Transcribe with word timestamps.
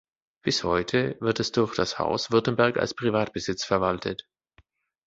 Bis 0.43 0.63
heute 0.63 1.15
wird 1.21 1.39
es 1.39 1.51
durch 1.51 1.75
das 1.75 1.99
Haus 1.99 2.31
Württemberg 2.31 2.77
als 2.77 2.95
Privatbesitz 2.95 3.63
verwaltet. 3.63 4.27